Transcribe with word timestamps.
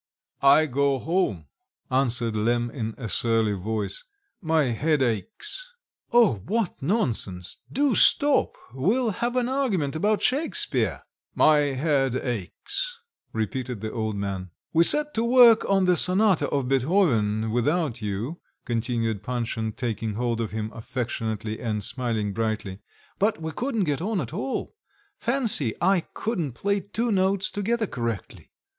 "I 0.41 0.65
go 0.65 0.97
home," 0.97 1.45
answered 1.91 2.35
Lemm 2.35 2.71
in 2.71 2.95
a 2.97 3.07
surly 3.07 3.53
voice; 3.53 4.03
"my 4.41 4.63
head 4.63 5.03
aches." 5.03 5.75
"Oh, 6.11 6.41
what 6.47 6.81
nonsense! 6.81 7.57
do 7.71 7.93
stop. 7.93 8.55
We'll 8.73 9.11
have 9.11 9.35
an 9.35 9.47
argument 9.47 9.95
about 9.95 10.23
Shakespeare." 10.23 11.03
"My 11.35 11.57
head 11.59 12.15
aches," 12.15 12.99
repeated 13.31 13.81
the 13.81 13.91
old 13.91 14.15
man. 14.15 14.49
"We 14.73 14.85
set 14.85 15.13
to 15.13 15.23
work 15.23 15.65
on 15.69 15.85
the 15.85 15.95
sonata 15.95 16.49
of 16.49 16.67
Beethoven 16.67 17.51
without 17.51 18.01
you," 18.01 18.39
continued 18.65 19.21
Panshin, 19.21 19.71
taking 19.73 20.15
hold 20.15 20.41
of 20.41 20.49
him 20.49 20.71
affectionately 20.73 21.59
and 21.59 21.83
smiling 21.83 22.33
brightly, 22.33 22.79
"but 23.19 23.39
we 23.39 23.51
couldn't 23.51 23.83
get 23.83 24.01
on 24.01 24.19
at 24.19 24.33
all. 24.33 24.73
Fancy, 25.19 25.75
I 25.79 25.99
couldn't 26.15 26.53
play 26.53 26.79
two 26.79 27.11
notes 27.11 27.51
together 27.51 27.85
correctly." 27.85 28.49